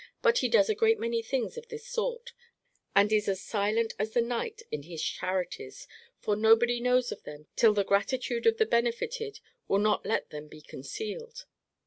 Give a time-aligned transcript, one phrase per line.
[0.23, 2.33] But he does a great many things of this sort,
[2.95, 5.87] and is as silent as the night in his charities;
[6.19, 10.47] for nobody knows of them till the gratitude of the benefited will not let them
[10.47, 11.45] be concealed.